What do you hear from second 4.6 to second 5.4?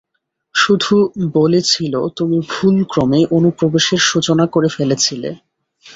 ফেলেছিলে।